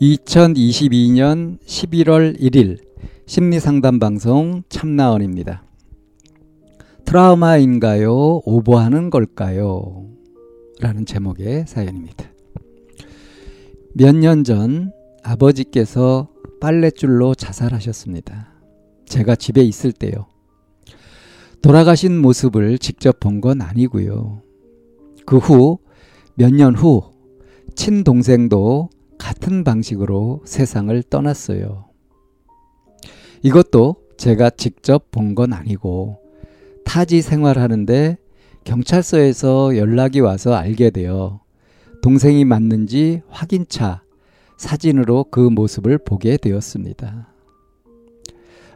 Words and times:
2022년 0.00 1.58
11월 1.66 2.38
1일 2.40 2.78
심리상담 3.26 3.98
방송 3.98 4.62
참나원입니다. 4.68 5.64
트라우마인가요? 7.04 8.42
오버하는 8.44 9.10
걸까요? 9.10 10.06
라는 10.80 11.04
제목의 11.04 11.64
사연입니다. 11.66 12.26
몇 13.94 14.14
년 14.14 14.44
전 14.44 14.92
아버지께서 15.24 16.28
빨랫줄로 16.60 17.34
자살하셨습니다. 17.34 18.52
제가 19.06 19.34
집에 19.34 19.62
있을 19.62 19.90
때요. 19.92 20.26
돌아가신 21.60 22.16
모습을 22.20 22.78
직접 22.78 23.18
본 23.18 23.40
건 23.40 23.60
아니고요. 23.62 24.42
그 25.26 25.38
후, 25.38 25.78
몇 26.36 26.52
년 26.52 26.76
후, 26.76 27.02
친동생도 27.74 28.90
같은 29.18 29.64
방식으로 29.64 30.42
세상을 30.44 31.02
떠났어요. 31.02 31.86
이것도 33.42 33.96
제가 34.16 34.50
직접 34.50 35.10
본 35.10 35.34
건 35.34 35.52
아니고 35.52 36.18
타지 36.84 37.22
생활하는데 37.22 38.16
경찰서에서 38.64 39.76
연락이 39.76 40.20
와서 40.20 40.54
알게 40.54 40.90
되어 40.90 41.40
동생이 42.02 42.44
맞는지 42.44 43.22
확인차 43.28 44.02
사진으로 44.56 45.24
그 45.30 45.40
모습을 45.40 45.98
보게 45.98 46.36
되었습니다. 46.36 47.28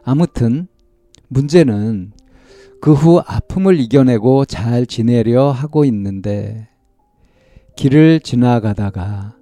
아무튼 0.03 0.67
문제는 1.27 2.11
그 2.81 2.93
후 2.93 3.19
아픔을 3.25 3.79
이겨내고 3.79 4.45
잘 4.45 4.85
지내려 4.85 5.51
하고 5.51 5.85
있는데 5.85 6.67
길을 7.77 8.19
지나가다가 8.19 9.35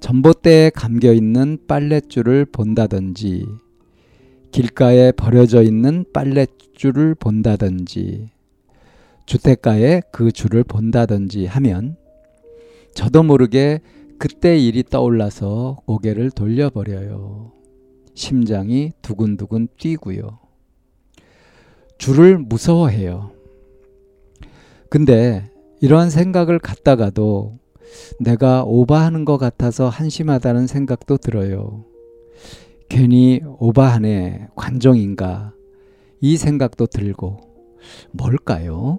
전봇대에 0.00 0.70
감겨 0.70 1.12
있는 1.12 1.58
빨랫줄을 1.68 2.46
본다든지 2.46 3.46
길가에 4.50 5.12
버려져 5.12 5.62
있는 5.62 6.04
빨랫줄을 6.12 7.14
본다든지 7.14 8.30
주택가에 9.26 10.02
그 10.10 10.32
줄을 10.32 10.64
본다든지 10.64 11.46
하면 11.46 11.96
저도 12.94 13.22
모르게 13.22 13.80
그때 14.18 14.58
일이 14.58 14.82
떠올라서 14.82 15.82
고개를 15.86 16.30
돌려버려요. 16.30 17.52
심장이 18.14 18.92
두근두근 19.02 19.68
뛰고요. 19.78 20.40
줄을 21.98 22.38
무서워해요. 22.38 23.30
근데 24.88 25.48
이러한 25.80 26.10
생각을 26.10 26.58
갖다가도 26.58 27.59
내가 28.18 28.64
오바하는 28.64 29.24
것 29.24 29.38
같아서 29.38 29.88
한심하다는 29.88 30.66
생각도 30.66 31.16
들어요. 31.16 31.84
괜히 32.88 33.40
오바하네, 33.58 34.48
관종인가. 34.56 35.54
이 36.20 36.36
생각도 36.36 36.86
들고, 36.86 37.38
뭘까요? 38.10 38.98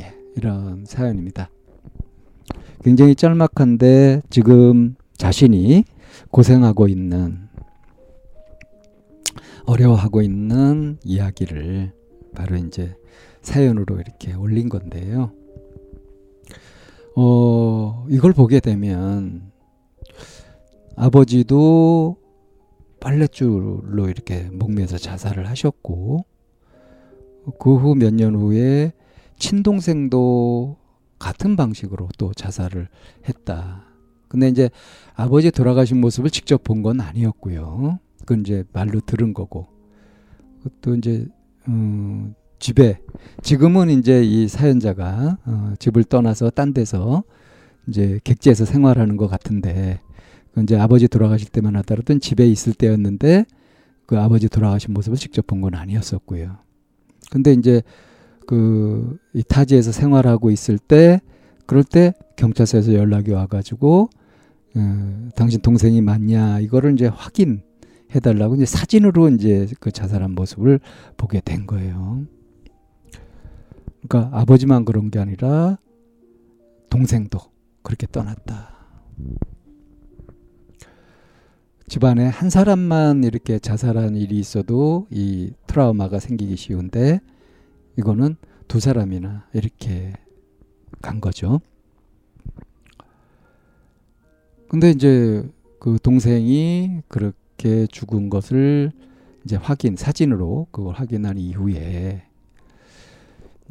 예, 0.00 0.14
이런 0.36 0.84
사연입니다. 0.86 1.50
굉장히 2.82 3.14
짤막한데 3.14 4.22
지금 4.30 4.94
자신이 5.16 5.84
고생하고 6.30 6.86
있는, 6.88 7.48
어려워하고 9.66 10.20
있는 10.20 10.98
이야기를 11.02 11.92
바로 12.34 12.56
이제 12.56 12.94
사연으로 13.40 14.00
이렇게 14.00 14.34
올린 14.34 14.68
건데요. 14.68 15.32
어, 17.16 18.06
이걸 18.10 18.32
보게 18.32 18.60
되면 18.60 19.52
아버지도 20.96 22.16
빨랫줄로 23.00 24.08
이렇게 24.08 24.48
목매서 24.50 24.98
자살을 24.98 25.48
하셨고 25.48 26.24
그 27.58 27.76
후 27.76 27.94
몇 27.94 28.12
년 28.14 28.34
후에 28.34 28.92
친동생도 29.38 30.76
같은 31.18 31.56
방식으로 31.56 32.08
또 32.18 32.32
자살을 32.32 32.88
했다. 33.28 33.84
근데 34.28 34.48
이제 34.48 34.70
아버지 35.14 35.50
돌아가신 35.50 36.00
모습을 36.00 36.30
직접 36.30 36.64
본 36.64 36.82
건 36.82 37.00
아니었고요. 37.00 37.98
그건 38.20 38.40
이제 38.40 38.64
말로 38.72 39.00
들은 39.00 39.34
거고. 39.34 39.66
또 40.80 40.94
이제 40.94 41.26
음, 41.68 42.34
집에 42.64 42.98
지금은 43.42 43.90
이제 43.90 44.24
이 44.24 44.48
사연자가 44.48 45.36
어, 45.44 45.74
집을 45.78 46.02
떠나서 46.04 46.48
딴 46.48 46.72
데서 46.72 47.22
이제 47.86 48.18
객지에서 48.24 48.64
생활하는 48.64 49.18
것 49.18 49.26
같은데 49.28 50.00
그 50.54 50.62
이제 50.62 50.74
아버지 50.78 51.06
돌아가실 51.06 51.50
때만 51.50 51.76
하더라도 51.76 52.18
집에 52.18 52.46
있을 52.46 52.72
때였는데 52.72 53.44
그 54.06 54.18
아버지 54.18 54.48
돌아가신 54.48 54.94
모습을 54.94 55.18
직접 55.18 55.46
본 55.46 55.60
건 55.60 55.74
아니었었고요. 55.74 56.56
근데 57.30 57.52
이제 57.52 57.82
그 58.46 59.18
이 59.34 59.42
타지에서 59.46 59.92
생활하고 59.92 60.50
있을 60.50 60.78
때 60.78 61.20
그럴 61.66 61.84
때 61.84 62.14
경찰서에서 62.36 62.94
연락이 62.94 63.30
와가지고 63.32 64.08
어, 64.76 65.28
당신 65.36 65.60
동생이 65.60 66.00
맞냐 66.00 66.60
이거를 66.60 66.94
이제 66.94 67.08
확인해 67.08 67.60
달라고 68.22 68.54
이제 68.54 68.64
사진으로 68.64 69.28
이제 69.28 69.68
그 69.80 69.92
자살한 69.92 70.30
모습을 70.30 70.80
보게 71.18 71.42
된 71.44 71.66
거예요. 71.66 72.22
그러니까 74.06 74.36
아버지만 74.38 74.84
그런 74.84 75.10
게 75.10 75.18
아니라 75.18 75.78
동생도 76.90 77.38
그렇게 77.82 78.06
떠났다. 78.06 78.74
집안에 81.86 82.26
한 82.26 82.50
사람만 82.50 83.24
이렇게 83.24 83.58
자살한 83.58 84.16
일이 84.16 84.38
있어도 84.38 85.06
이 85.10 85.52
트라우마가 85.66 86.18
생기기 86.18 86.56
쉬운데 86.56 87.20
이거는 87.98 88.36
두 88.68 88.80
사람이나 88.80 89.46
이렇게 89.52 90.14
간 91.02 91.20
거죠. 91.20 91.60
근데 94.68 94.90
이제 94.90 95.48
그 95.78 95.98
동생이 96.02 97.02
그렇게 97.08 97.86
죽은 97.86 98.30
것을 98.30 98.90
이제 99.44 99.56
확인 99.56 99.96
사진으로 99.96 100.68
그걸 100.72 100.94
확인한 100.94 101.36
이후에 101.36 102.24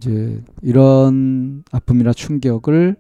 이제 0.04 0.44
이런 0.62 1.64
아픔이나 1.72 2.12
충격을 2.12 2.98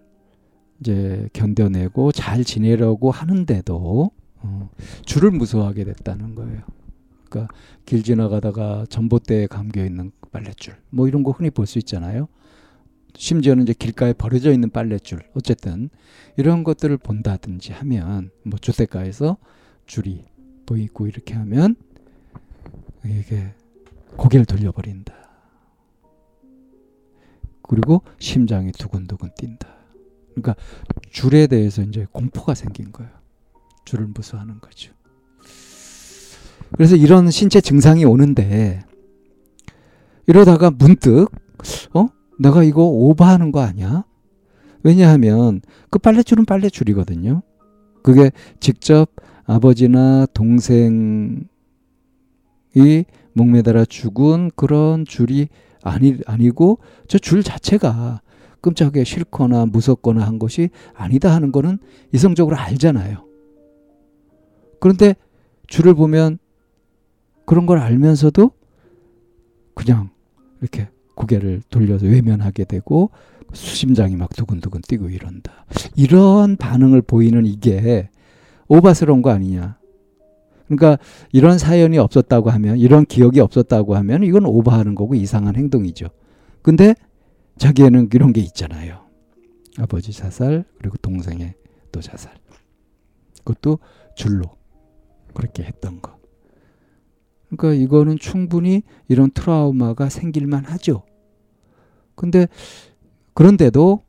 이제 0.79 1.27
견뎌내고 1.33 2.13
잘 2.13 2.45
지내려고 2.45 3.11
하는데도 3.11 4.11
어, 4.37 4.69
줄을 5.05 5.31
무서워하게 5.31 5.83
됐다는 5.83 6.35
거예요. 6.35 6.61
그러니까 7.29 7.53
길 7.85 8.03
지나가다가 8.03 8.85
전봇대에 8.89 9.47
감겨 9.47 9.83
있는 9.83 10.11
빨랫줄 10.31 10.75
뭐 10.91 11.07
이런 11.09 11.23
거 11.23 11.31
흔히 11.31 11.49
볼 11.49 11.65
수 11.65 11.77
있잖아요. 11.79 12.27
심지어는 13.15 13.63
이제 13.63 13.73
길가에 13.73 14.13
버려져 14.13 14.51
있는 14.53 14.69
빨랫줄 14.69 15.23
어쨌든 15.35 15.89
이런 16.37 16.63
것들을 16.63 16.97
본다든지 16.97 17.73
하면 17.73 18.31
뭐 18.43 18.57
주택가에서 18.59 19.37
줄이 19.85 20.23
보이고 20.65 21.07
이렇게 21.07 21.33
하면 21.35 21.75
이게 23.05 23.53
고개를 24.15 24.45
돌려버린다. 24.45 25.12
그리고 27.63 28.01
심장이 28.19 28.71
두근두근 28.71 29.31
뛴다. 29.37 29.67
그러니까 30.31 30.55
줄에 31.11 31.47
대해서 31.47 31.81
이제 31.81 32.05
공포가 32.11 32.53
생긴 32.53 32.91
거예요. 32.91 33.11
줄을 33.85 34.07
무서워하는 34.07 34.59
거죠. 34.59 34.93
그래서 36.71 36.95
이런 36.95 37.29
신체 37.29 37.61
증상이 37.61 38.03
오는데 38.05 38.83
이러다가 40.27 40.71
문득 40.71 41.27
어 41.93 42.07
내가 42.39 42.63
이거 42.63 42.83
오버하는 42.83 43.51
거 43.51 43.61
아니야? 43.61 44.05
왜냐하면 44.83 45.61
그 45.89 45.99
빨래줄은 45.99 46.45
빨래줄이거든요. 46.45 47.41
그게 48.01 48.31
직접 48.59 49.09
아버지나 49.45 50.25
동생이 50.33 51.45
목매달아 53.33 53.85
죽은 53.85 54.51
그런 54.55 55.05
줄이 55.05 55.47
아니 55.83 56.17
아니고 56.25 56.79
저 57.07 57.19
줄 57.19 57.43
자체가 57.43 58.21
끔찍하게 58.61 59.03
싫거나 59.03 59.65
무섭거나 59.65 60.25
한 60.25 60.39
것이 60.39 60.69
아니다 60.93 61.33
하는 61.33 61.51
거는 61.51 61.79
이성적으로 62.13 62.55
알잖아요. 62.55 63.25
그런데 64.79 65.15
줄을 65.67 65.93
보면 65.93 66.39
그런 67.45 67.65
걸 67.65 67.79
알면서도 67.79 68.51
그냥 69.75 70.09
이렇게 70.61 70.87
고개를 71.15 71.61
돌려서 71.69 72.05
외면하게 72.05 72.63
되고 72.63 73.11
수심장이 73.53 74.15
막 74.15 74.29
두근두근 74.29 74.81
뛰고 74.87 75.09
이런다. 75.09 75.65
이런 75.95 76.55
반응을 76.57 77.01
보이는 77.01 77.45
이게 77.45 78.09
오바스러운 78.67 79.21
거 79.21 79.29
아니냐. 79.29 79.77
그러니까 80.67 80.97
이런 81.31 81.57
사연이 81.57 81.97
없었다고 81.97 82.49
하면 82.49 82.77
이런 82.77 83.05
기억이 83.05 83.39
없었다고 83.39 83.95
하면 83.95 84.23
이건 84.23 84.45
오버하는 84.45 84.95
거고 84.95 85.15
이상한 85.15 85.55
행동이죠. 85.55 86.07
근데 86.61 86.95
자기에는 87.57 88.09
이런 88.13 88.33
게 88.33 88.41
있잖아요. 88.41 89.03
아버지 89.77 90.11
자살 90.11 90.65
그리고 90.79 90.97
동생의 90.97 91.53
또 91.91 92.01
자살. 92.01 92.33
그것도 93.43 93.79
줄로 94.15 94.43
그렇게 95.33 95.63
했던 95.63 96.01
거. 96.01 96.17
그러니까 97.49 97.81
이거는 97.81 98.17
충분히 98.17 98.83
이런 99.07 99.31
트라우마가 99.31 100.09
생길만 100.09 100.65
하죠. 100.65 101.03
근데 102.15 102.47
그런데도 103.33 104.03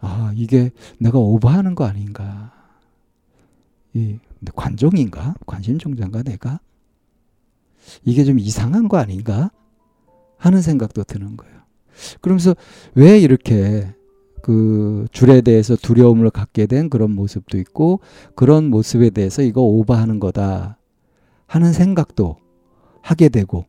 아 0.00 0.32
이게 0.34 0.70
내가 0.98 1.18
오버하는 1.18 1.74
거 1.74 1.84
아닌가. 1.84 2.52
이 3.94 4.18
관종인가? 4.54 5.34
관심종자인가 5.46 6.22
내가? 6.22 6.60
이게 8.04 8.24
좀 8.24 8.38
이상한 8.38 8.88
거 8.88 8.96
아닌가? 8.96 9.50
하는 10.36 10.60
생각도 10.60 11.04
드는 11.04 11.36
거예요. 11.36 11.54
그러면서 12.20 12.54
왜 12.94 13.18
이렇게 13.18 13.94
그 14.42 15.06
줄에 15.10 15.40
대해서 15.40 15.74
두려움을 15.74 16.28
갖게 16.28 16.66
된 16.66 16.90
그런 16.90 17.12
모습도 17.12 17.56
있고 17.58 18.00
그런 18.34 18.68
모습에 18.68 19.10
대해서 19.10 19.40
이거 19.40 19.62
오버하는 19.62 20.20
거다 20.20 20.76
하는 21.46 21.72
생각도 21.72 22.36
하게 23.00 23.30
되고 23.30 23.64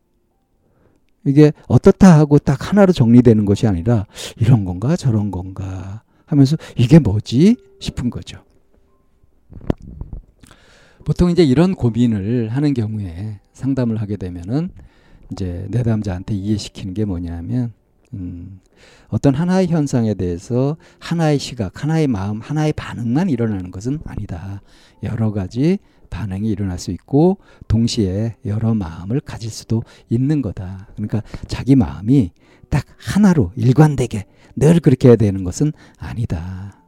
이게 1.26 1.54
어떻다 1.68 2.20
하고 2.20 2.40
딱 2.40 2.70
하나로 2.70 2.92
정리되는 2.92 3.46
것이 3.46 3.68
아니라 3.68 4.06
이런 4.38 4.66
건가 4.66 4.96
저런 4.96 5.32
건가 5.32 6.04
하면서 6.26 6.58
이게 6.76 7.00
뭐지 7.00 7.56
싶은 7.80 8.10
거죠. 8.10 8.44
보통 11.06 11.30
이제 11.30 11.44
이런 11.44 11.76
고민을 11.76 12.50
하는 12.50 12.74
경우에 12.74 13.40
상담을 13.54 14.02
하게 14.02 14.18
되면은 14.18 14.70
이제 15.32 15.68
내담자한테 15.70 16.34
이해시키는 16.34 16.94
게 16.94 17.06
뭐냐면 17.06 17.74
음, 18.14 18.60
어떤 19.10 19.36
하나의 19.36 19.68
현상에 19.68 20.16
대해서 20.16 20.78
하나의 21.00 21.38
시각, 21.38 21.84
하나의 21.84 22.08
마음, 22.08 22.42
하나의 22.42 22.74
반응만 22.74 23.30
일어나는 23.30 23.72
것은 23.72 24.00
아니다. 24.06 24.62
여러 25.04 25.32
가지 25.32 25.78
반응이 26.10 26.50
일어날 26.50 26.80
수 26.80 26.92
있고 26.92 27.38
동시에 27.68 28.36
여러 28.46 28.74
마음을 28.74 29.20
가질 29.20 29.52
수도 29.52 29.84
있는 30.10 30.42
거다. 30.42 30.88
그러니까 30.96 31.22
자기 31.48 31.76
마음이 31.76 32.32
딱 32.70 32.84
하나로 32.98 33.52
일관되게 33.56 34.26
늘 34.56 34.80
그렇게 34.80 35.10
해야 35.10 35.16
되는 35.16 35.44
것은 35.44 35.72
아니다. 35.98 36.85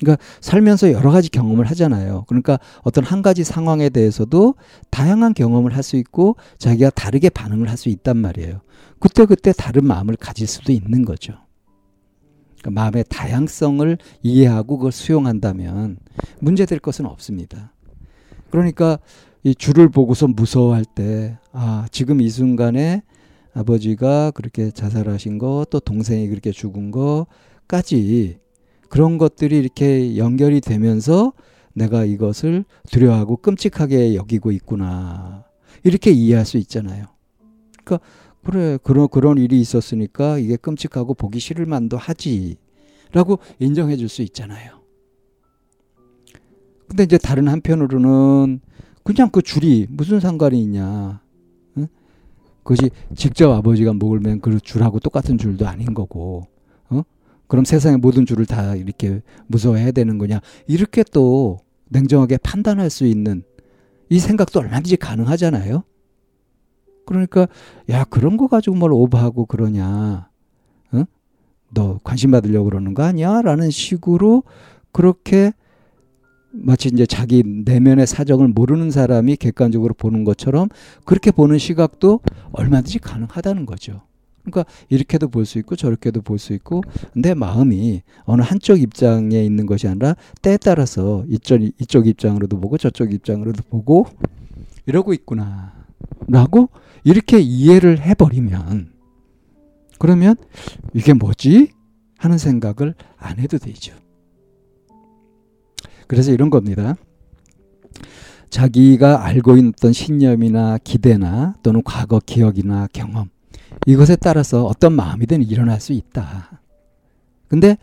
그러니까 0.00 0.22
살면서 0.40 0.92
여러 0.92 1.10
가지 1.10 1.30
경험을 1.30 1.66
하잖아요. 1.66 2.24
그러니까 2.26 2.58
어떤 2.82 3.04
한 3.04 3.22
가지 3.22 3.44
상황에 3.44 3.88
대해서도 3.88 4.54
다양한 4.90 5.34
경험을 5.34 5.74
할 5.74 5.82
수 5.82 5.96
있고 5.96 6.36
자기가 6.58 6.90
다르게 6.90 7.28
반응을 7.28 7.68
할 7.68 7.76
수 7.76 7.88
있단 7.90 8.16
말이에요. 8.16 8.60
그때 8.98 9.26
그때 9.26 9.52
다른 9.52 9.86
마음을 9.86 10.16
가질 10.16 10.46
수도 10.46 10.72
있는 10.72 11.04
거죠. 11.04 11.34
그러니까 12.58 12.80
마음의 12.80 13.04
다양성을 13.10 13.98
이해하고 14.22 14.78
그걸 14.78 14.92
수용한다면 14.92 15.98
문제될 16.40 16.78
것은 16.78 17.04
없습니다. 17.06 17.72
그러니까 18.50 18.98
이 19.42 19.54
줄을 19.54 19.90
보고서 19.90 20.26
무서워할 20.26 20.86
때, 20.86 21.36
아, 21.52 21.86
지금 21.90 22.22
이 22.22 22.30
순간에 22.30 23.02
아버지가 23.52 24.30
그렇게 24.30 24.70
자살하신 24.70 25.36
거, 25.36 25.66
또 25.68 25.80
동생이 25.80 26.28
그렇게 26.28 26.50
죽은 26.50 26.90
거까지 26.90 28.38
그런 28.94 29.18
것들이 29.18 29.58
이렇게 29.58 30.16
연결이 30.16 30.60
되면서 30.60 31.32
내가 31.72 32.04
이것을 32.04 32.64
두려워하고 32.92 33.38
끔찍하게 33.38 34.14
여기고 34.14 34.52
있구나. 34.52 35.44
이렇게 35.82 36.12
이해할 36.12 36.46
수 36.46 36.58
있잖아요. 36.58 37.06
그러니까 37.84 38.06
그래 38.44 38.78
그런 38.84 39.08
그런 39.08 39.38
일이 39.38 39.60
있었으니까 39.60 40.38
이게 40.38 40.54
끔찍하고 40.54 41.14
보기 41.14 41.40
싫을 41.40 41.66
만도 41.66 41.96
하지라고 41.96 43.40
인정해 43.58 43.96
줄 43.96 44.08
수 44.08 44.22
있잖아요. 44.22 44.80
근데 46.86 47.02
이제 47.02 47.18
다른 47.18 47.48
한편으로는 47.48 48.60
그냥 49.02 49.28
그 49.30 49.42
줄이 49.42 49.88
무슨 49.90 50.20
상관이 50.20 50.62
있냐. 50.62 51.20
응? 51.78 51.88
그것이 52.62 52.92
직접 53.16 53.50
아버지가 53.50 53.92
목을 53.94 54.20
맨 54.20 54.40
그 54.40 54.60
줄하고 54.60 55.00
똑같은 55.00 55.36
줄도 55.36 55.66
아닌 55.66 55.94
거고 55.94 56.46
그럼 57.46 57.64
세상의 57.64 57.98
모든 57.98 58.26
줄을 58.26 58.46
다 58.46 58.74
이렇게 58.74 59.22
무서워해야 59.46 59.92
되는 59.92 60.18
거냐. 60.18 60.40
이렇게 60.66 61.04
또 61.04 61.58
냉정하게 61.90 62.38
판단할 62.38 62.90
수 62.90 63.06
있는 63.06 63.42
이 64.08 64.18
생각도 64.18 64.60
얼마든지 64.60 64.96
가능하잖아요. 64.96 65.84
그러니까 67.06 67.46
야 67.90 68.04
그런 68.04 68.36
거 68.36 68.48
가지고 68.48 68.76
뭘 68.76 68.92
오버하고 68.92 69.46
그러냐. 69.46 70.28
어? 70.92 71.04
너 71.72 71.98
관심 72.02 72.30
받으려고 72.30 72.64
그러는 72.64 72.94
거 72.94 73.02
아니야? 73.02 73.42
라는 73.42 73.70
식으로 73.70 74.44
그렇게 74.92 75.52
마치 76.50 76.88
이제 76.88 77.04
자기 77.04 77.42
내면의 77.42 78.06
사정을 78.06 78.48
모르는 78.48 78.90
사람이 78.90 79.36
객관적으로 79.36 79.92
보는 79.94 80.24
것처럼 80.24 80.68
그렇게 81.04 81.32
보는 81.32 81.58
시각도 81.58 82.20
얼마든지 82.52 83.00
가능하다는 83.00 83.66
거죠. 83.66 84.02
그러니까 84.44 84.64
이렇게도 84.88 85.28
볼 85.28 85.44
수 85.46 85.58
있고 85.58 85.76
저렇게도 85.76 86.22
볼 86.22 86.38
수 86.38 86.52
있고 86.52 86.82
내 87.14 87.34
마음이 87.34 88.02
어느 88.24 88.42
한쪽 88.42 88.80
입장에 88.80 89.42
있는 89.44 89.66
것이 89.66 89.88
아니라 89.88 90.16
때에 90.42 90.56
따라서 90.58 91.24
이쪽 91.28 91.62
이쪽 91.62 92.06
입장으로도 92.06 92.60
보고 92.60 92.76
저쪽 92.78 93.12
입장으로도 93.12 93.62
보고 93.70 94.06
이러고 94.86 95.12
있구나 95.14 95.72
라고 96.28 96.68
이렇게 97.04 97.40
이해를 97.40 98.00
해버리면 98.00 98.92
그러면 99.98 100.36
이게 100.92 101.12
뭐지 101.14 101.70
하는 102.18 102.38
생각을 102.38 102.94
안 103.16 103.38
해도 103.38 103.58
되죠. 103.58 103.94
그래서 106.06 106.32
이런 106.32 106.50
겁니다. 106.50 106.96
자기가 108.50 109.24
알고 109.24 109.56
있던 109.56 109.92
신념이나 109.92 110.78
기대나 110.84 111.56
또는 111.62 111.82
과거 111.84 112.20
기억이나 112.24 112.88
경험 112.92 113.28
이것에 113.86 114.16
따라서 114.16 114.64
어떤 114.64 114.92
마음이든 114.94 115.42
일어날 115.42 115.80
수 115.80 115.92
있다. 115.92 116.60
근데 117.48 117.76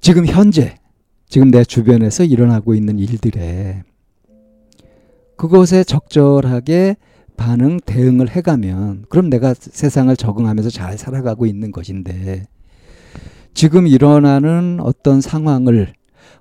지금 0.00 0.26
현재, 0.26 0.76
지금 1.28 1.50
내 1.50 1.64
주변에서 1.64 2.24
일어나고 2.24 2.74
있는 2.74 2.98
일들에 2.98 3.82
그것에 5.36 5.84
적절하게 5.84 6.96
반응, 7.36 7.80
대응을 7.80 8.28
해가면 8.28 9.06
그럼 9.08 9.30
내가 9.30 9.54
세상을 9.54 10.14
적응하면서 10.14 10.68
잘 10.68 10.98
살아가고 10.98 11.46
있는 11.46 11.72
것인데 11.72 12.46
지금 13.54 13.86
일어나는 13.86 14.78
어떤 14.82 15.20
상황을 15.22 15.94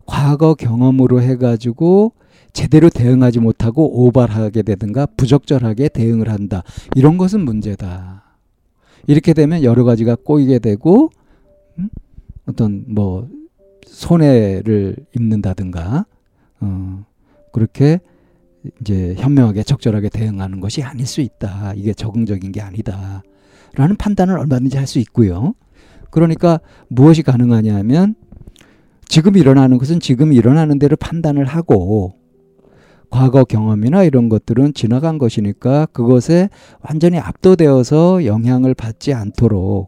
과거 0.06 0.56
경험으로 0.56 1.22
해가지고 1.22 2.14
제대로 2.54 2.90
대응하지 2.90 3.40
못하고 3.40 4.06
오발하게 4.06 4.64
되든가 4.64 5.06
부적절하게 5.18 5.90
대응을 5.90 6.30
한다. 6.30 6.64
이런 6.96 7.18
것은 7.18 7.42
문제다. 7.46 8.24
이렇게 9.08 9.34
되면 9.34 9.64
여러 9.64 9.84
가지가 9.84 10.16
꼬이게 10.24 10.60
되고 10.60 11.10
음? 11.78 11.90
어떤 12.48 12.84
뭐 12.88 13.28
손해를 13.86 14.96
입는다든가 15.16 16.06
어, 16.62 17.06
그렇게 17.52 18.00
이제 18.82 19.16
현명하게 19.18 19.64
적절하게 19.64 20.10
대응하는 20.10 20.60
것이 20.60 20.84
아닐 20.84 21.06
수 21.06 21.22
있다. 21.22 21.74
이게 21.76 21.94
적응적인 21.94 22.52
게 22.52 22.62
아니다. 22.62 23.24
라는 23.76 23.96
판단을 23.96 24.38
얼마든지 24.38 24.78
할 24.78 24.86
수 24.88 25.00
있고요. 25.00 25.54
그러니까 26.10 26.60
무엇이 26.88 27.22
가능하냐면 27.22 28.16
지금 29.08 29.38
일어나는 29.38 29.78
것은 29.78 30.00
지금 30.00 30.34
일어나는 30.34 30.80
대로 30.80 30.96
판단을 30.96 31.46
하고 31.46 32.16
과거 33.10 33.44
경험이나 33.44 34.04
이런 34.04 34.30
것들은 34.30 34.74
지나간 34.74 35.18
것이니까 35.18 35.88
그것에 35.88 36.50
완전히 36.82 37.18
압도되어서 37.18 38.26
영향을 38.26 38.74
받지 38.74 39.14
않도록 39.14 39.88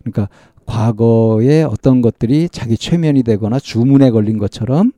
그러니까 0.00 0.28
과거의 0.66 1.64
어떤 1.64 2.00
것들이 2.00 2.48
자기 2.50 2.76
최면이 2.76 3.22
되거나 3.22 3.58
주문에 3.58 4.10
걸린 4.10 4.38
것처럼 4.38 4.92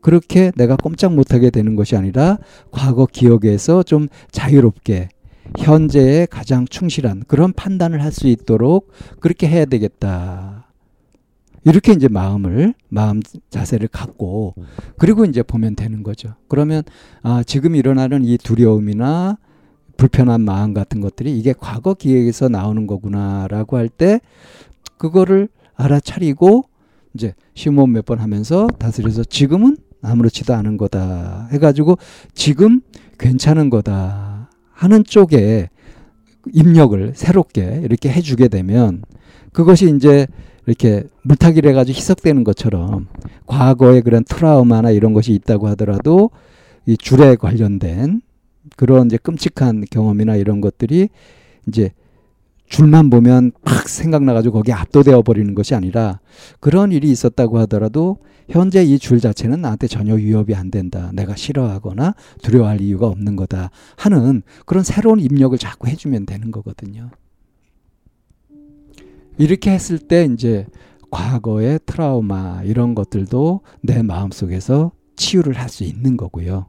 그렇게 0.00 0.52
내가 0.56 0.76
꼼짝 0.76 1.14
못하게 1.14 1.50
되는 1.50 1.76
것이 1.76 1.96
아니라 1.96 2.38
과거 2.70 3.06
기억에서 3.06 3.82
좀 3.82 4.08
자유롭게 4.30 5.08
현재에 5.58 6.26
가장 6.26 6.66
충실한 6.66 7.24
그런 7.26 7.52
판단을 7.52 8.02
할 8.02 8.12
수 8.12 8.26
있도록 8.28 8.90
그렇게 9.20 9.48
해야 9.48 9.64
되겠다. 9.64 10.61
이렇게 11.64 11.92
이제 11.92 12.08
마음을 12.08 12.74
마음 12.88 13.20
자세를 13.50 13.88
갖고 13.88 14.54
그리고 14.98 15.24
이제 15.24 15.42
보면 15.42 15.76
되는 15.76 16.02
거죠. 16.02 16.34
그러면 16.48 16.82
아 17.22 17.42
지금 17.44 17.76
일어나는 17.76 18.24
이 18.24 18.36
두려움이나 18.38 19.38
불편한 19.96 20.40
마음 20.40 20.74
같은 20.74 21.00
것들이 21.00 21.38
이게 21.38 21.54
과거 21.58 21.94
기획에서 21.94 22.48
나오는 22.48 22.86
거구나라고 22.86 23.76
할 23.76 23.88
때 23.88 24.20
그거를 24.98 25.48
알아차리고 25.74 26.64
이제 27.14 27.34
심호흡 27.54 27.90
몇 27.90 28.04
번 28.06 28.18
하면서 28.18 28.66
다스려서 28.78 29.22
지금은 29.24 29.76
아무렇지도 30.02 30.54
않은 30.54 30.76
거다 30.78 31.48
해가지고 31.52 31.98
지금 32.34 32.80
괜찮은 33.18 33.70
거다 33.70 34.50
하는 34.72 35.04
쪽에 35.04 35.68
입력을 36.52 37.12
새롭게 37.14 37.82
이렇게 37.84 38.10
해주게 38.10 38.48
되면 38.48 39.02
그것이 39.52 39.94
이제 39.94 40.26
이렇게 40.66 41.04
물타기를 41.22 41.70
해가지고 41.70 41.96
희석되는 41.96 42.44
것처럼 42.44 43.06
과거에 43.46 44.00
그런 44.00 44.24
트라우마나 44.24 44.90
이런 44.90 45.12
것이 45.12 45.32
있다고 45.32 45.68
하더라도 45.68 46.30
이 46.86 46.96
줄에 46.96 47.36
관련된 47.36 48.22
그런 48.76 49.06
이제 49.06 49.16
끔찍한 49.16 49.84
경험이나 49.90 50.36
이런 50.36 50.60
것들이 50.60 51.08
이제 51.66 51.90
줄만 52.66 53.10
보면 53.10 53.52
팍 53.64 53.88
생각나가지고 53.88 54.54
거기에 54.54 54.74
압도되어 54.74 55.22
버리는 55.22 55.54
것이 55.54 55.74
아니라 55.74 56.20
그런 56.60 56.90
일이 56.92 57.10
있었다고 57.10 57.58
하더라도 57.60 58.18
현재 58.48 58.82
이 58.82 58.98
줄 58.98 59.20
자체는 59.20 59.60
나한테 59.60 59.86
전혀 59.86 60.14
위협이 60.14 60.54
안 60.54 60.70
된다. 60.70 61.10
내가 61.12 61.36
싫어하거나 61.36 62.14
두려워할 62.42 62.80
이유가 62.80 63.06
없는 63.06 63.36
거다. 63.36 63.70
하는 63.96 64.42
그런 64.66 64.84
새로운 64.84 65.20
입력을 65.20 65.56
자꾸 65.58 65.88
해주면 65.88 66.26
되는 66.26 66.50
거거든요. 66.50 67.10
이렇게 69.42 69.72
했을 69.72 69.98
때 69.98 70.24
이제 70.32 70.66
과거의 71.10 71.80
트라우마 71.84 72.62
이런 72.62 72.94
것들도 72.94 73.62
내 73.80 74.00
마음속에서 74.00 74.92
치유를 75.16 75.54
할 75.54 75.68
수 75.68 75.82
있는 75.82 76.16
거고요. 76.16 76.66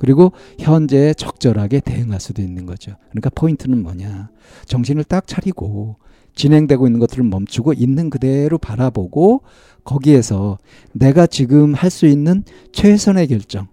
그리고 0.00 0.32
현재에 0.58 1.14
적절하게 1.14 1.78
대응할 1.78 2.18
수도 2.18 2.42
있는 2.42 2.66
거죠. 2.66 2.96
그러니까 3.10 3.30
포인트는 3.30 3.84
뭐냐. 3.84 4.30
정신을 4.66 5.04
딱 5.04 5.28
차리고 5.28 5.98
진행되고 6.34 6.88
있는 6.88 6.98
것들을 6.98 7.22
멈추고 7.22 7.74
있는 7.74 8.10
그대로 8.10 8.58
바라보고 8.58 9.42
거기에서 9.84 10.58
내가 10.92 11.28
지금 11.28 11.74
할 11.74 11.90
수 11.90 12.06
있는 12.06 12.42
최선의 12.72 13.28
결정, 13.28 13.68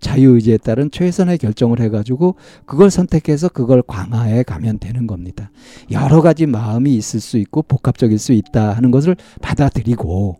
자유의지에 0.00 0.58
따른 0.58 0.90
최선의 0.90 1.38
결정을 1.38 1.80
해가지고 1.80 2.36
그걸 2.66 2.90
선택해서 2.90 3.48
그걸 3.48 3.82
강화해 3.82 4.42
가면 4.42 4.78
되는 4.78 5.06
겁니다. 5.06 5.50
여러 5.90 6.22
가지 6.22 6.46
마음이 6.46 6.94
있을 6.96 7.20
수 7.20 7.38
있고 7.38 7.62
복합적일 7.62 8.18
수 8.18 8.32
있다 8.32 8.72
하는 8.72 8.90
것을 8.90 9.16
받아들이고 9.40 10.36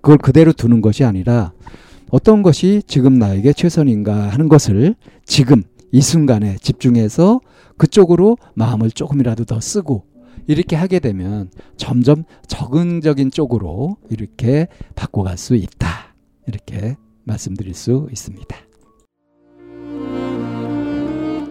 그걸 0.00 0.18
그대로 0.18 0.52
두는 0.52 0.80
것이 0.80 1.04
아니라 1.04 1.52
어떤 2.10 2.42
것이 2.42 2.82
지금 2.86 3.18
나에게 3.18 3.52
최선인가 3.52 4.28
하는 4.28 4.48
것을 4.48 4.96
지금 5.24 5.62
이 5.92 6.00
순간에 6.00 6.56
집중해서 6.60 7.40
그쪽으로 7.76 8.36
마음을 8.54 8.90
조금이라도 8.90 9.44
더 9.44 9.60
쓰고 9.60 10.04
이렇게 10.46 10.76
하게 10.76 10.98
되면 10.98 11.50
점점 11.76 12.24
적응적인 12.48 13.30
쪽으로 13.30 13.96
이렇게 14.10 14.68
바꿔갈 14.94 15.38
수 15.38 15.54
있다. 15.54 16.14
이렇게 16.46 16.96
말씀드릴 17.24 17.74
수 17.74 18.08
있습니다. 18.10 18.71